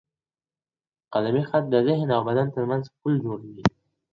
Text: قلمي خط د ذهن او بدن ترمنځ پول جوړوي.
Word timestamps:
قلمي 1.13 1.43
خط 1.49 1.63
د 1.73 1.75
ذهن 1.87 2.09
او 2.15 2.21
بدن 2.29 2.47
ترمنځ 2.55 2.83
پول 2.97 3.13
جوړوي. 3.25 3.63